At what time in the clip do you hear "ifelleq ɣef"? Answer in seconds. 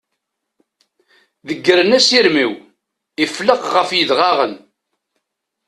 3.23-3.89